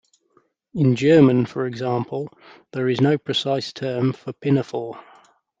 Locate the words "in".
0.73-0.95